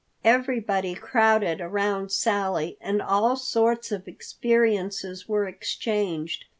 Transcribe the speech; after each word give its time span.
Everybody 0.25 0.95
crowded 0.95 1.61
around 1.61 2.11
Sally, 2.11 2.75
and 2.81 3.03
all 3.03 3.35
sorts 3.35 3.91
of 3.91 4.07
experiences 4.07 5.29
were 5.29 5.47
exchanged. 5.47 6.45